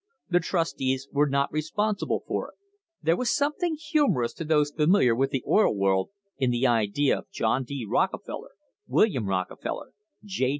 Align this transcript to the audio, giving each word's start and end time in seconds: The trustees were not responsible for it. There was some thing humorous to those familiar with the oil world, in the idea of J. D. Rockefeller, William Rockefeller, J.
The 0.31 0.39
trustees 0.39 1.07
were 1.11 1.29
not 1.29 1.51
responsible 1.53 2.23
for 2.27 2.47
it. 2.49 2.55
There 3.03 3.15
was 3.15 3.29
some 3.29 3.53
thing 3.53 3.75
humorous 3.79 4.33
to 4.33 4.43
those 4.43 4.71
familiar 4.71 5.13
with 5.15 5.29
the 5.29 5.43
oil 5.47 5.75
world, 5.75 6.09
in 6.39 6.49
the 6.49 6.65
idea 6.65 7.19
of 7.19 7.29
J. 7.29 7.45
D. 7.63 7.85
Rockefeller, 7.87 8.53
William 8.87 9.27
Rockefeller, 9.27 9.91
J. 10.23 10.49